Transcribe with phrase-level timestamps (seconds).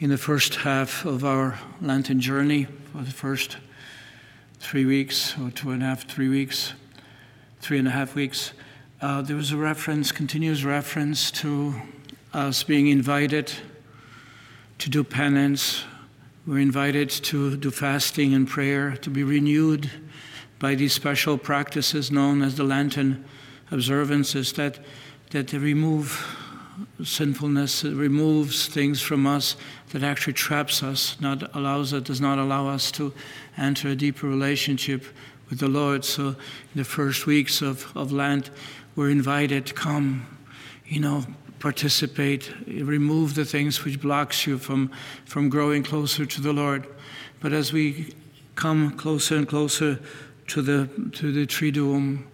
[0.00, 3.58] in the first half of our Lenten journey, for the first
[4.58, 6.72] three weeks, or two and a half, three weeks,
[7.60, 8.54] three and a half weeks,
[9.02, 11.74] uh, there was a reference, continuous reference to
[12.32, 13.52] us being invited
[14.78, 15.84] to do penance.
[16.46, 19.90] We're invited to do fasting and prayer, to be renewed
[20.58, 23.22] by these special practices known as the Lenten
[23.70, 24.78] observances that,
[25.32, 26.39] that remove
[27.04, 29.56] sinfulness, removes things from us
[29.90, 33.12] that actually traps us, not allows it, does not allow us to
[33.56, 35.04] enter a deeper relationship
[35.48, 36.04] with the Lord.
[36.04, 36.36] So in
[36.74, 38.50] the first weeks of, of Lent,
[38.96, 40.26] we're invited, to come,
[40.86, 41.24] you know,
[41.58, 44.90] participate, remove the things which blocks you from,
[45.26, 46.86] from growing closer to the Lord.
[47.40, 48.14] But as we
[48.54, 50.00] come closer and closer
[50.48, 52.24] to the, to the Triduum,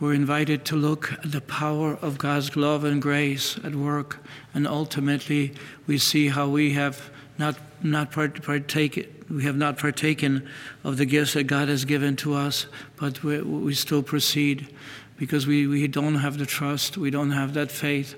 [0.00, 4.18] we're invited to look at the power of God's love and grace at work,
[4.54, 5.54] and ultimately
[5.86, 10.48] we see how we have not not partake, we have not partaken
[10.84, 14.74] of the gifts that God has given to us, but we, we still proceed
[15.16, 18.16] because we, we don't have the trust, we don't have that faith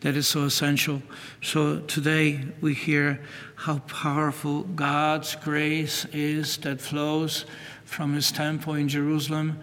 [0.00, 1.02] that is so essential.
[1.42, 3.20] So today we hear
[3.56, 7.46] how powerful God's grace is that flows
[7.86, 9.62] from His temple in Jerusalem,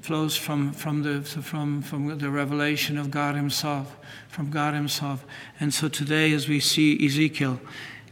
[0.00, 3.96] flows from, from, the, from, from the revelation of God Himself,
[4.28, 5.24] from God Himself.
[5.60, 7.60] And so today, as we see Ezekiel,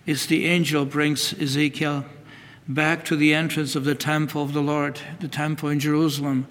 [0.07, 2.05] it's the angel brings Ezekiel
[2.69, 6.47] back to the entrance of the temple of the Lord, the temple in Jerusalem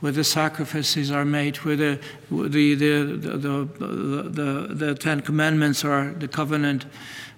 [0.00, 1.98] where the sacrifices are made, where the,
[2.30, 3.68] the, the,
[4.70, 6.86] the, Ten Commandments are, the covenant,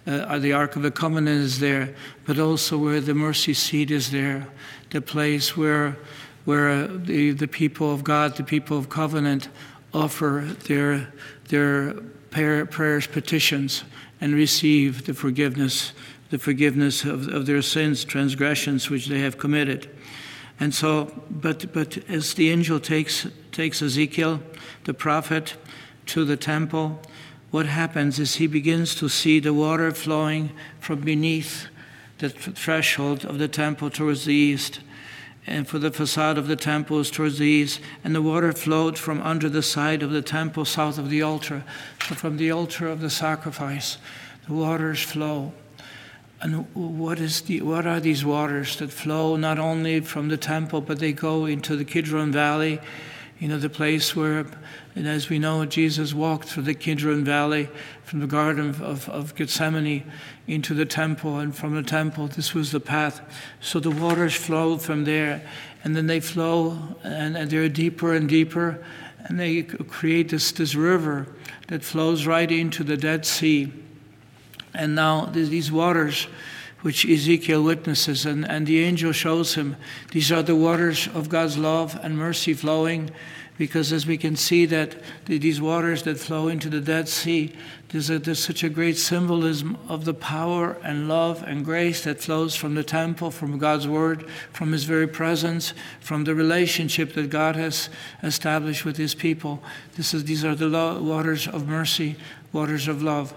[0.07, 1.95] uh, the Ark of the Covenant is there,
[2.27, 4.47] but also where the mercy seat is there,
[4.91, 5.97] the place where,
[6.51, 9.49] where uh, the, the people of God, the people of covenant,
[9.95, 11.13] offer their,
[11.49, 11.95] their
[12.31, 13.85] prayer, prayers, petitions,
[14.21, 15.93] and receive the forgiveness,
[16.31, 19.89] the forgiveness of, of their sins, transgressions which they have committed.
[20.59, 24.43] And so, but, but as the angel takes, takes Ezekiel,
[24.87, 25.55] the prophet,
[26.07, 27.01] to the temple,
[27.53, 30.51] what happens is he begins to see the water flowing
[30.81, 31.69] from beneath
[32.19, 34.81] the threshold of the temple towards the east.
[35.51, 38.97] And for the facade of the temple is towards the east, and the water flowed
[38.97, 41.65] from under the side of the temple south of the altar.
[42.07, 43.99] So, from the altar of the sacrifice,
[44.47, 45.53] the waters flow.
[46.41, 50.83] And what, is the, what are these waters that flow not only from the temple,
[50.83, 52.81] but they go into the Kidron Valley,
[53.41, 54.45] you know, the place where,
[54.95, 57.71] and as we know, Jesus walked through the Kidron Valley
[58.05, 60.05] from the Garden of, of Gethsemane
[60.47, 63.23] into the temple, and from the temple, this was the path.
[63.61, 65.43] So the waters flow from there,
[65.83, 68.85] and then they flow, and, and they're deeper and deeper,
[69.25, 71.27] and they create this, this river
[71.69, 73.73] that flows right into the Dead Sea.
[74.75, 76.27] And now these waters,
[76.83, 79.77] which Ezekiel witnesses, and, and the angel shows him,
[80.13, 83.11] these are the waters of God's love and mercy flowing.
[83.59, 84.97] Because as we can see that
[85.27, 87.53] these waters that flow into the Dead Sea,
[87.91, 92.23] there's, a, there's such a great symbolism of the power and love and grace that
[92.23, 97.29] flows from the temple, from God's Word, from His very presence, from the relationship that
[97.29, 97.91] God has
[98.23, 99.63] established with His people.
[99.95, 102.17] This is, these are the lo- waters of mercy,
[102.55, 103.35] waters of love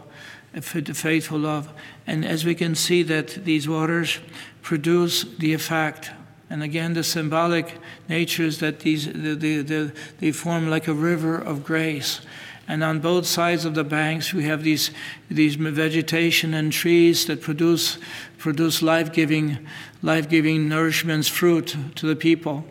[0.62, 1.70] faithful love.
[2.06, 4.20] And as we can see that these waters
[4.62, 6.12] produce the effect,
[6.50, 10.94] and again the symbolic nature is that these the, the, the, they form like a
[10.94, 12.22] river of grace.
[12.66, 14.92] And on both sides of the banks, we have these,
[15.30, 17.98] these vegetation and trees that produce,
[18.38, 19.68] produce life-giving,
[20.02, 22.64] life-giving nourishments, fruit to the people.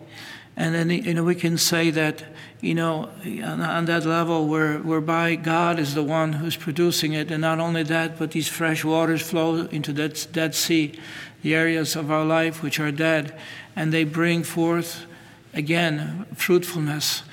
[0.57, 2.25] And then you know, we can say that
[2.63, 3.11] you know,
[3.45, 7.31] on that level where, whereby God is the one who's producing it.
[7.33, 10.95] And not only that, but these fresh waters flow into that Dead Sea,
[11.43, 13.37] the areas of our life which are dead,
[13.75, 15.07] and they bring forth,
[15.53, 17.25] again, fruitfulness.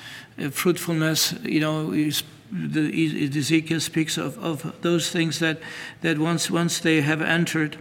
[0.42, 5.60] Uh, fruitfulness, you know, is, the, Ezekiel speaks of, of those things that,
[6.02, 7.78] that once, once they have entered,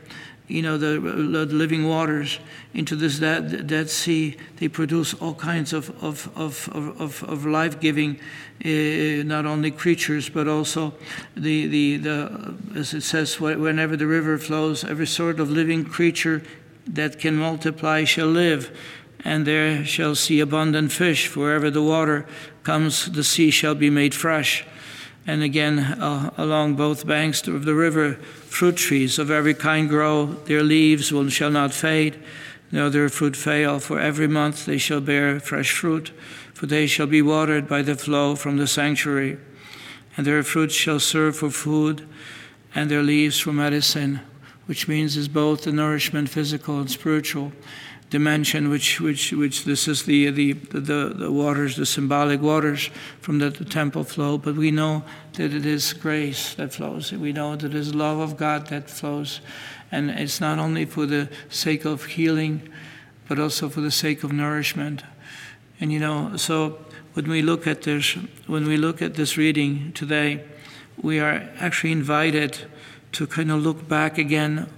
[0.49, 2.41] you know, the, the living waters
[2.73, 8.19] into this Dead, Sea, they produce all kinds of, of, of, of, of life giving,
[8.65, 10.95] uh, not only creatures, but also
[11.37, 16.43] the, the, the, as it says, whenever the river flows, every sort of living creature
[16.87, 18.77] that can multiply shall live.
[19.25, 21.37] And there shall see abundant fish.
[21.37, 22.27] Wherever the water
[22.62, 24.65] comes, the sea shall be made fresh
[25.29, 30.25] and again uh, along both banks of the river fruit trees of every kind grow.
[30.25, 32.19] Their leaves will shall not fade.
[32.73, 36.13] Nor their fruit fail for every month they shall bear fresh fruit
[36.53, 39.39] for they shall be watered by the flow from the sanctuary.
[40.17, 42.09] And their fruit shall serve for food
[42.75, 44.21] and their leaves for medicine,
[44.67, 47.53] which means is both the nourishment, physical and spiritual
[48.10, 52.90] dimension, which which which this is the the the, the waters, the symbolic waters
[53.20, 54.38] from the, the temple flow.
[54.38, 57.12] But we know that it is grace that flows.
[57.12, 59.40] We know that it is love of God that flows,
[59.90, 62.69] and it's not only for the sake of healing,
[63.28, 65.02] but also for the sake of nourishment.
[65.81, 66.78] And you know, so
[67.14, 68.14] when we look at this,
[68.46, 70.44] when we look at this reading today,
[71.00, 72.58] we are actually invited
[73.12, 74.69] to kind of look back again.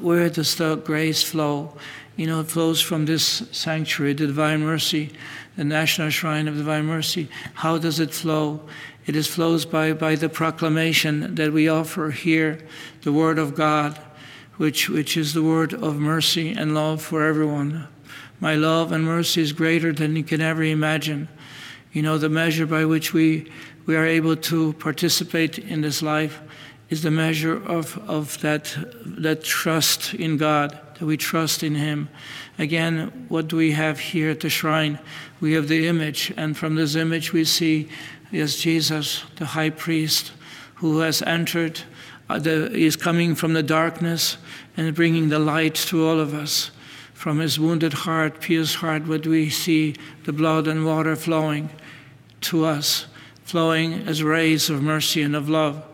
[0.00, 1.76] Where does the grace flow?
[2.16, 5.12] You know, it flows from this sanctuary, the Divine Mercy,
[5.56, 7.28] the National Shrine of Divine Mercy.
[7.54, 8.60] How does it flow?
[9.06, 12.58] It is flows by, by the proclamation that we offer here,
[13.02, 13.98] the Word of God,
[14.56, 17.88] which, which is the word of mercy and love for everyone.
[18.38, 21.28] My love and mercy is greater than you can ever imagine.
[21.92, 23.50] You know, the measure by which we,
[23.86, 26.40] we are able to participate in this life
[26.90, 32.08] is the measure of, of that, that trust in God that we trust in Him.
[32.58, 34.98] Again, what do we have here at the shrine?
[35.40, 37.88] We have the image, and from this image we see
[38.30, 40.32] yes, Jesus, the high priest,
[40.76, 41.80] who has entered,
[42.28, 44.36] uh, the, is coming from the darkness
[44.76, 46.70] and bringing the light to all of us.
[47.14, 49.94] From his wounded heart, pierced heart, what we see
[50.24, 51.70] the blood and water flowing
[52.42, 53.06] to us,
[53.44, 55.84] flowing as rays of mercy and of love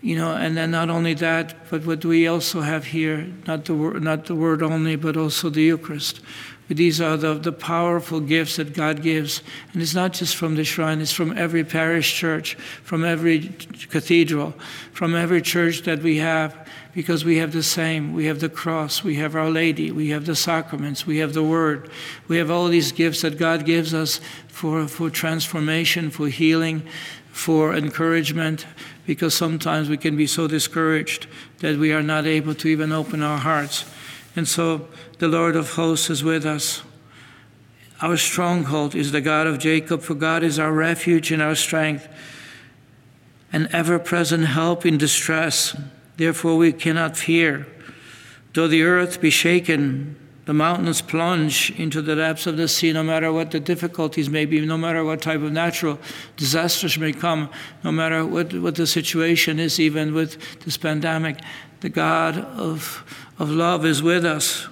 [0.00, 3.74] you know, and then not only that, but what we also have here, not the
[3.74, 6.20] word, not the word only, but also the Eucharist.
[6.68, 9.42] These are the, the powerful gifts that God gives.
[9.72, 12.54] And it's not just from the shrine, it's from every parish church,
[12.84, 13.48] from every
[13.88, 14.52] cathedral,
[14.92, 18.12] from every church that we have, because we have the same.
[18.12, 21.42] We have the cross, we have Our Lady, we have the sacraments, we have the
[21.42, 21.90] Word.
[22.28, 26.82] We have all these gifts that God gives us for, for transformation, for healing,
[27.32, 28.66] for encouragement,
[29.06, 31.26] because sometimes we can be so discouraged
[31.60, 33.84] that we are not able to even open our hearts.
[34.36, 34.88] And so
[35.18, 36.82] the Lord of hosts is with us.
[38.00, 42.06] Our stronghold is the God of Jacob, for God is our refuge and our strength,
[43.52, 45.76] an ever present help in distress.
[46.16, 47.66] Therefore, we cannot fear.
[48.54, 50.16] Though the earth be shaken,
[50.48, 54.46] the mountains plunge into the depths of the sea, no matter what the difficulties may
[54.46, 55.98] be, no matter what type of natural
[56.38, 57.50] disasters may come,
[57.84, 61.38] no matter what, what the situation is, even with this pandemic.
[61.80, 63.04] The God of,
[63.38, 64.68] of love is with us.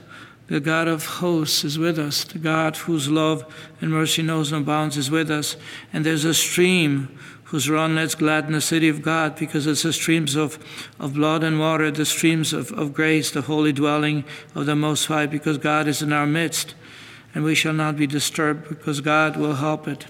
[0.46, 2.24] The God of hosts is with us.
[2.24, 3.44] The God whose love
[3.82, 5.58] and mercy knows no bounds is with us.
[5.92, 9.82] And there's a stream whose run lets glad in the city of God, because it's
[9.82, 10.58] the streams of,
[10.98, 15.06] of blood and water, the streams of, of grace, the holy dwelling of the Most
[15.06, 16.74] High, because God is in our midst.
[17.34, 20.06] And we shall not be disturbed, because God will help it.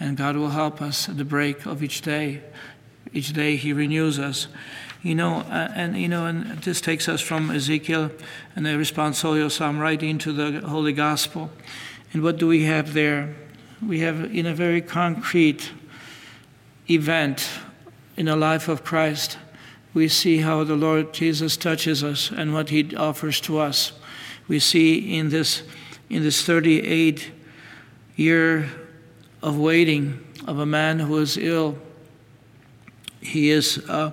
[0.00, 2.40] And God will help us at the break of each day.
[3.12, 4.48] Each day He renews us.
[5.02, 8.12] You know, uh, and you know, and this takes us from Ezekiel
[8.56, 11.50] and the responsorial psalm right into the Holy Gospel.
[12.12, 13.34] And what do we have there?
[13.84, 15.72] We have in a very concrete
[16.94, 17.48] event
[18.16, 19.38] in the life of Christ,
[19.94, 23.92] we see how the Lord Jesus touches us and what he offers to us.
[24.48, 25.62] We see in this
[26.08, 27.32] in this 38
[28.16, 28.70] year
[29.42, 31.78] of waiting of a man who is ill.
[33.20, 34.12] He is uh,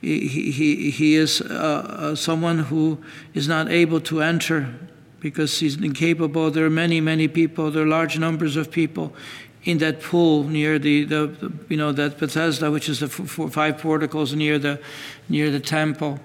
[0.00, 2.98] he, he, he is uh, uh, someone who
[3.34, 4.74] is not able to enter
[5.20, 6.50] because he's incapable.
[6.50, 9.12] There are many, many people, there are large numbers of people
[9.64, 13.50] in that pool near the, the, the, you know that Bethesda, which is the four,
[13.50, 14.80] five porticos near the
[15.28, 16.18] near the temple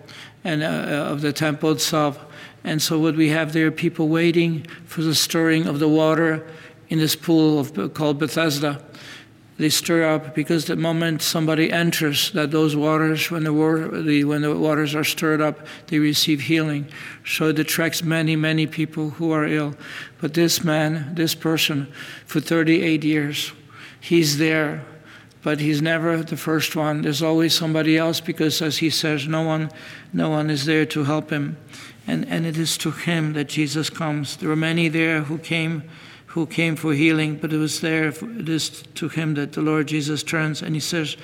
[0.43, 2.19] and uh, uh, of the temple itself.
[2.63, 6.47] And so what we have there, people waiting for the stirring of the water
[6.89, 8.81] in this pool of, called Bethesda
[9.57, 14.23] they stir up because the moment somebody enters that those waters when the, water, the,
[14.25, 16.87] when the waters are stirred up they receive healing.
[17.25, 19.75] So it attracts many many people who are ill.
[20.19, 21.91] But this man this person
[22.25, 23.53] for 38 years
[23.99, 24.83] he's there
[25.41, 27.03] but he's never the first one.
[27.03, 29.71] There's always somebody else because as he says no one
[30.11, 31.57] no one is there to help him.
[32.05, 34.35] And and it is to him that jesus comes.
[34.35, 35.83] There were many there who came
[36.35, 39.87] who came for healing, but it was there, it is to him that the Lord
[39.87, 41.15] Jesus turns and he says,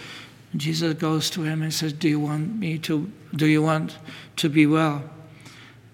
[0.56, 3.98] Jesus goes to him and says, Do you want me to, do you want
[4.38, 5.04] to be well?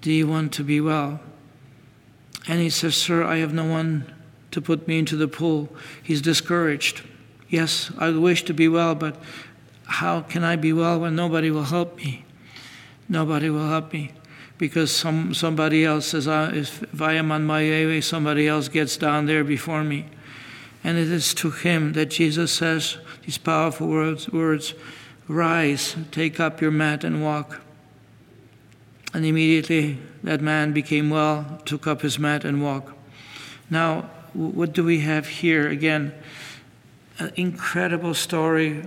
[0.01, 1.19] Do you want to be well?
[2.47, 4.05] And he says, Sir, I have no one
[4.51, 5.75] to put me into the pool.
[6.03, 7.01] He's discouraged.
[7.49, 9.19] Yes, I wish to be well, but
[9.85, 12.23] how can I be well when nobody will help me?
[13.09, 14.11] Nobody will help me
[14.57, 18.67] because some, somebody else says, ah, if, if I am on my way, somebody else
[18.67, 20.05] gets down there before me.
[20.83, 24.73] And it is to him that Jesus says these powerful words, words
[25.27, 27.61] Rise, take up your mat and walk.
[29.13, 32.93] And immediately that man became well, took up his mat and walked.
[33.69, 35.67] Now, what do we have here?
[35.67, 36.13] Again,
[37.19, 38.85] an incredible story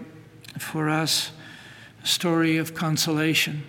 [0.58, 1.32] for us,
[2.02, 3.64] a story of consolation.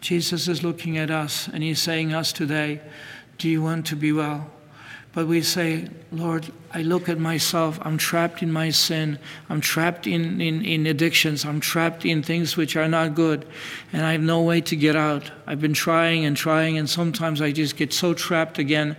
[0.00, 2.80] Jesus is looking at us and he's saying us today,
[3.38, 4.50] do you want to be well?
[5.12, 10.06] But we say, Lord, I look at myself, I'm trapped in my sin, I'm trapped
[10.06, 13.46] in, in, in, addictions, I'm trapped in things which are not good,
[13.92, 15.30] and I have no way to get out.
[15.46, 18.96] I've been trying and trying, and sometimes I just get so trapped again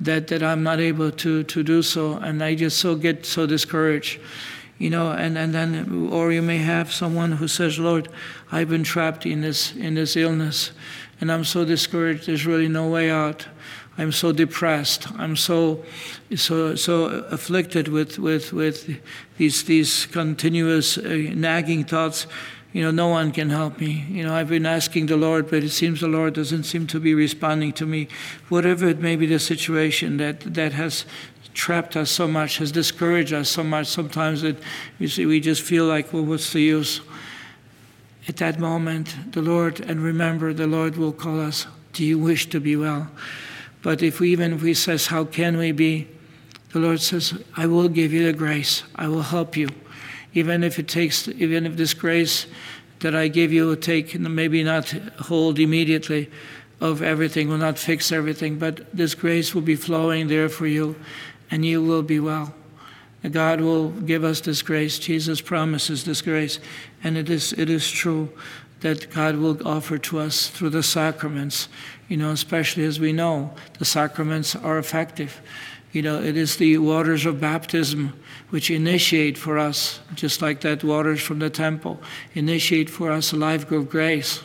[0.00, 3.46] that, that I'm not able to, to do so, and I just so get so
[3.46, 4.20] discouraged.
[4.78, 8.08] You know, and, and then, or you may have someone who says, Lord,
[8.52, 10.72] I've been trapped in this, in this illness,
[11.20, 13.46] and I'm so discouraged, there's really no way out.
[13.98, 15.10] I'm so depressed.
[15.18, 15.82] I'm so
[16.34, 19.00] so so afflicted with with with
[19.38, 22.26] these these continuous uh, nagging thoughts.
[22.72, 24.04] You know, no one can help me.
[24.10, 27.00] You know, I've been asking the Lord, but it seems the Lord doesn't seem to
[27.00, 28.08] be responding to me.
[28.50, 31.06] Whatever it may be, the situation that that has
[31.56, 33.86] trapped us so much, has discouraged us so much.
[33.86, 34.58] Sometimes it,
[34.98, 37.00] you see, we just feel like, well, what's the use?
[38.28, 41.66] At that moment, the Lord, and remember, the Lord will call us.
[41.94, 43.10] Do you wish to be well?
[43.82, 46.06] But if we, even if we says, how can we be?
[46.72, 48.82] The Lord says, I will give you the grace.
[48.94, 49.70] I will help you.
[50.34, 52.46] Even if it takes, even if this grace
[53.00, 56.30] that I give you will take, maybe not hold immediately
[56.82, 60.96] of everything, will not fix everything, but this grace will be flowing there for you
[61.50, 62.54] and you will be well.
[63.30, 64.98] God will give us this grace.
[64.98, 66.60] Jesus promises this grace,
[67.02, 68.30] and it is, it is true
[68.80, 71.68] that God will offer to us through the sacraments,
[72.08, 75.40] you know, especially as we know the sacraments are effective.
[75.92, 78.12] You know, it is the waters of baptism
[78.50, 82.00] which initiate for us, just like that waters from the temple,
[82.34, 84.42] initiate for us a life of grace,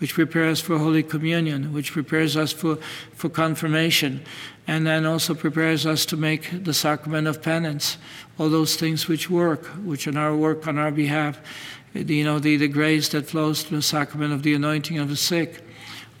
[0.00, 2.76] which prepares for Holy Communion, which prepares us for,
[3.14, 4.22] for confirmation,
[4.66, 7.98] and then also prepares us to make the sacrament of penance,
[8.38, 11.38] all those things which work, which in our work on our behalf
[11.92, 15.16] you know, the, the grace that flows through the sacrament of the anointing of the
[15.16, 15.64] sick.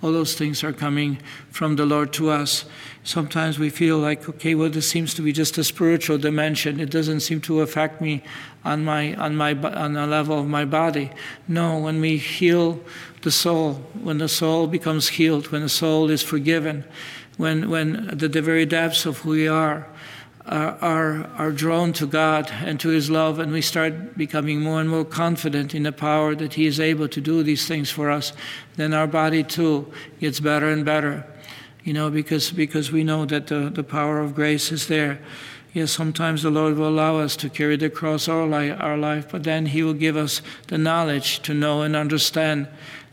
[0.02, 1.18] All those things are coming
[1.50, 2.64] from the Lord to us.
[3.04, 6.80] Sometimes we feel like, okay, well, this seems to be just a spiritual dimension.
[6.80, 8.22] It doesn't seem to affect me
[8.64, 11.10] on my on my on the level of my body.
[11.46, 12.80] No, when we heal
[13.22, 16.84] the soul, when the soul becomes healed, when the soul is forgiven,
[17.36, 19.86] when when the, the very depths of who we are
[20.46, 24.80] are, are, are drawn to God and to His love, and we start becoming more
[24.80, 28.10] and more confident in the power that He is able to do these things for
[28.10, 28.32] us,
[28.76, 31.26] then our body too gets better and better.
[31.84, 35.20] You know, because, because we know that the, the power of grace is there.
[35.72, 39.44] Yes, sometimes the Lord will allow us to carry the cross all our life, but
[39.44, 42.66] then He will give us the knowledge to know and understand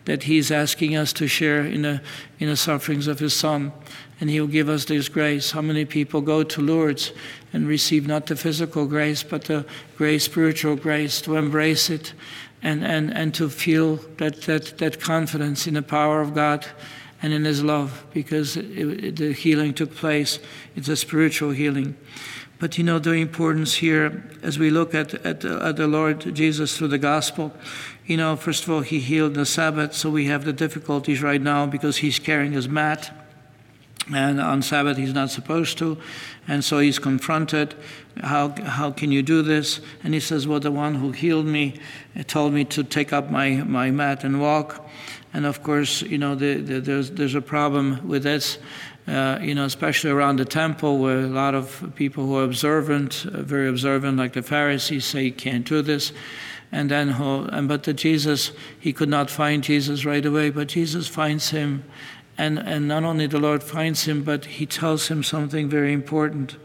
[0.08, 2.02] that He's asking us to share in the,
[2.40, 3.74] in the sufferings of His Son
[4.20, 5.52] and He will give us this grace.
[5.52, 7.12] How many people go to Lourdes
[7.54, 9.66] and receive not the physical grace, but the
[9.98, 12.14] grace, spiritual grace, to embrace it
[12.64, 16.66] and, and, and to feel that, that, that confidence in the power of God
[17.22, 20.40] and in His love, because it, it, the healing took place.
[20.76, 21.98] It's a spiritual healing.
[22.60, 26.76] But you know, the importance here, as we look at, at, at the Lord Jesus
[26.76, 27.54] through the gospel,
[28.08, 31.42] you know, first of all, He healed the Sabbath, so we have the difficulties right
[31.42, 33.12] now because He's carrying His mat
[34.14, 35.98] and on Sabbath he's not supposed to.
[36.48, 37.76] And so he's confronted.
[38.22, 39.82] How, how can you do this?
[40.04, 41.80] And he says, Well, the one who healed me
[42.28, 44.88] told me to take up my, my mat and walk.
[45.34, 48.60] And of course, you know, the, the, there's, there's a problem with this.
[49.08, 53.26] Uh, you know, especially around the temple, where a lot of people who are observant,
[53.26, 56.12] uh, very observant, like the Pharisees, say you can't do this.
[56.72, 61.08] And then, and but the Jesus, he could not find Jesus right away, but Jesus
[61.08, 61.84] finds him
[62.38, 66.58] and, and not only the Lord finds him, but he tells him something very important.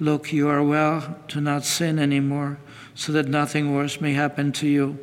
[0.00, 2.58] Look, you are well to not sin anymore,
[2.94, 4.98] so that nothing worse may happen to you.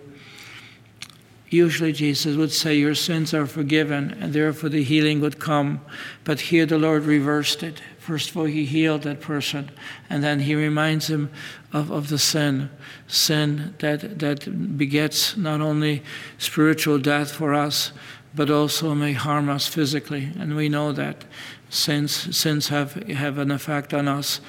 [1.49, 5.81] Usually, Jesus would say, Your sins are forgiven, and therefore the healing would come.
[6.23, 7.81] But here the Lord reversed it.
[7.97, 9.71] First of all, He healed that person,
[10.09, 11.31] and then He reminds him
[11.73, 12.69] of, of the sin
[13.09, 16.03] sin that, that begets not only
[16.37, 17.91] spiritual death for us,
[18.35, 20.31] but also may harm us physically.
[20.37, 21.25] And we know that
[21.69, 24.39] sins, sins have, have an effect on us.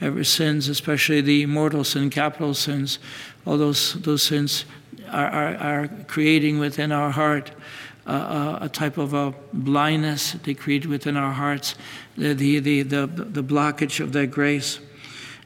[0.00, 2.98] Every sins, especially the mortal sin, capital sins,
[3.46, 4.66] all those, those sins
[5.10, 7.50] are, are, are creating within our heart
[8.06, 10.32] uh, a type of a blindness.
[10.32, 11.74] They create within our hearts
[12.16, 14.80] the, the, the, the, the blockage of that grace.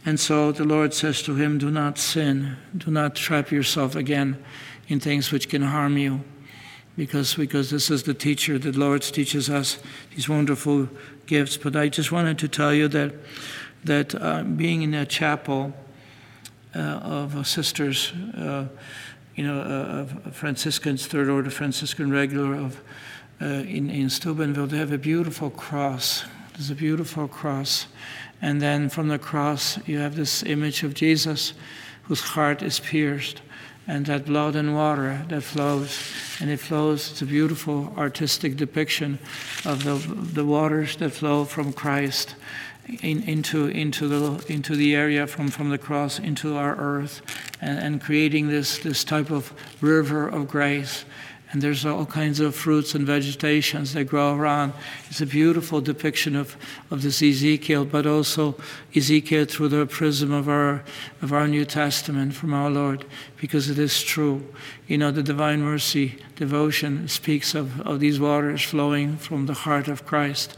[0.06, 2.56] And so the Lord says to him, Do not sin.
[2.76, 4.42] Do not trap yourself again
[4.88, 6.20] in things which can harm you.
[6.96, 9.78] Because, because this is the teacher, the Lord teaches us
[10.14, 10.88] these wonderful
[11.26, 11.56] gifts.
[11.56, 13.14] But I just wanted to tell you that,
[13.84, 15.74] that uh, being in a chapel
[16.74, 18.66] uh, of sisters, uh,
[19.36, 22.80] you know, uh, Franciscans, Third Order Franciscan Regular of
[23.42, 26.24] uh, in, in Steubenville, they have a beautiful cross.
[26.52, 27.86] There's a beautiful cross.
[28.40, 31.52] And then from the cross, you have this image of Jesus
[32.04, 33.40] whose heart is pierced,
[33.86, 35.98] and that blood and water that flows.
[36.40, 39.18] And it flows, it's a beautiful artistic depiction
[39.64, 39.94] of the,
[40.32, 42.36] the waters that flow from Christ
[43.02, 47.22] in, into, into, the, into the area from, from the cross into our earth
[47.64, 51.04] and, and creating this, this type of river of grace.
[51.50, 54.72] And there's all kinds of fruits and vegetations that grow around.
[55.08, 56.56] It's a beautiful depiction of,
[56.90, 58.56] of this Ezekiel, but also
[58.94, 60.82] Ezekiel through the prism of our,
[61.22, 63.04] of our New Testament from our Lord,
[63.40, 64.44] because it is true.
[64.88, 69.88] You know, the Divine Mercy devotion speaks of, of these waters flowing from the heart
[69.88, 70.56] of Christ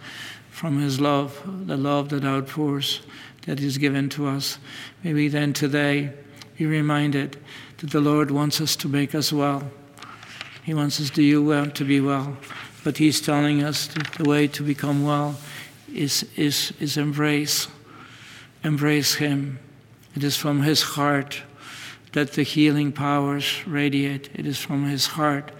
[0.50, 3.02] from His love, the love that outpours,
[3.42, 4.58] that is given to us.
[5.04, 6.14] Maybe then today
[6.56, 7.36] be reminded
[7.78, 9.70] that the Lord wants us to make us well.
[10.64, 12.36] He wants us to do well, to be well.
[12.84, 15.36] But He's telling us that the way to become well
[15.92, 17.68] is, is, is embrace.
[18.64, 19.58] Embrace Him.
[20.14, 21.42] It is from His heart
[22.12, 24.30] that the healing powers radiate.
[24.34, 25.52] It is from His heart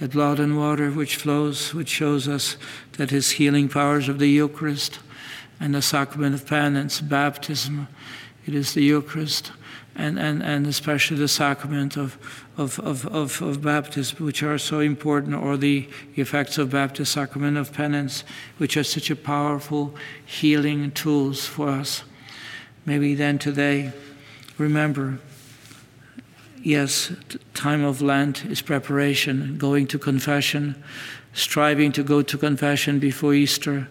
[0.00, 2.56] that blood and water which flows, which shows us
[2.92, 4.98] that his healing powers of the Eucharist
[5.60, 7.86] and the sacrament of penance, baptism,
[8.46, 9.52] it is the Eucharist
[10.00, 12.16] and, and, and especially the sacrament of,
[12.56, 17.58] of, of, of, of baptism, which are so important, or the effects of baptism, sacrament
[17.58, 18.24] of penance,
[18.56, 22.02] which are such a powerful healing tools for us.
[22.86, 23.92] Maybe then today,
[24.56, 25.20] remember
[26.62, 27.12] yes,
[27.52, 30.82] time of Lent is preparation, going to confession,
[31.34, 33.88] striving to go to confession before Easter,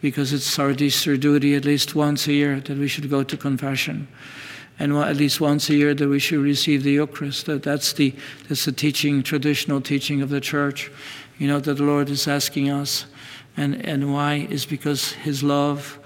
[0.00, 3.36] because it's our Easter duty at least once a year that we should go to
[3.36, 4.08] confession.
[4.78, 7.46] And at least once a year that we should receive the Eucharist.
[7.46, 8.14] That, that's, the,
[8.48, 10.90] that's the teaching, traditional teaching of the church.
[11.38, 13.06] You know, that the Lord is asking us.
[13.56, 14.46] And, and why?
[14.50, 15.98] Is because His love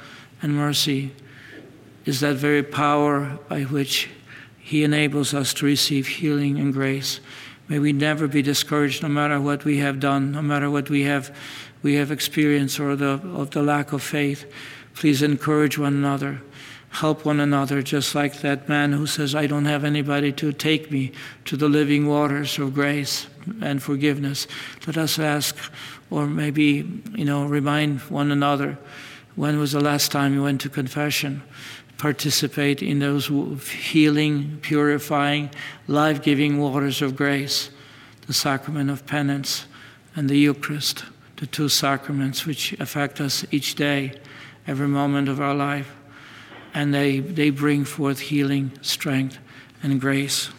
[0.43, 1.13] and mercy
[2.05, 4.09] is that very power by which
[4.67, 7.21] he enables us to receive healing and grace.
[7.69, 11.03] May we never be discouraged, no matter what we have done, no matter what we
[11.03, 11.37] have,
[11.83, 14.51] we have experienced or the, of the lack of faith.
[14.95, 16.41] Please encourage one another,
[17.01, 20.91] help one another, just like that man who says, I don't have anybody to take
[20.91, 21.13] me
[21.45, 23.27] to the living waters of grace
[23.61, 24.47] and forgiveness.
[24.87, 25.57] Let us ask,
[26.11, 28.79] or maybe, you know, remind one another
[29.35, 31.43] when was the last time you went to confession?
[31.99, 33.27] participate in those
[33.71, 35.51] healing, purifying,
[35.87, 37.71] life giving waters of grace,
[38.27, 39.67] the sacrament of penance
[40.15, 41.05] and the Eucharist,
[41.37, 44.13] the two sacraments which affect us each day,
[44.67, 45.95] every moment of our life.
[46.77, 49.39] And they, they bring forth healing, strength,
[49.83, 50.51] and grace.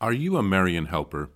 [0.00, 1.30] Are you a Marian helper?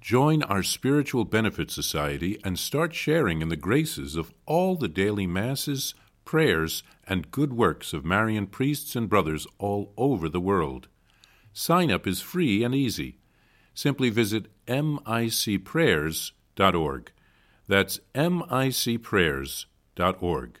[0.00, 5.26] Join our Spiritual Benefit Society and start sharing in the graces of all the daily
[5.26, 10.88] masses prayers, and good works of Marian priests and brothers all over the world.
[11.52, 13.18] Sign up is free and easy.
[13.74, 17.12] Simply visit micprayers.org.
[17.66, 20.60] That's micprayers.org.